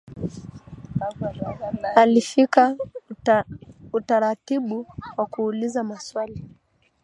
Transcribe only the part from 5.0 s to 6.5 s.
wa kuulizwa maswali